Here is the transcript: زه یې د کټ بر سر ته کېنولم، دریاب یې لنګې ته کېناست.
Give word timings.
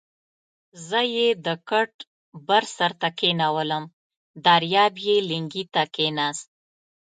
زه 0.87 0.99
یې 1.15 1.27
د 1.45 1.47
کټ 1.69 1.93
بر 2.47 2.63
سر 2.75 2.91
ته 3.01 3.09
کېنولم، 3.19 3.83
دریاب 4.45 4.93
یې 5.07 5.17
لنګې 5.29 5.63
ته 5.73 5.83
کېناست. 5.95 6.47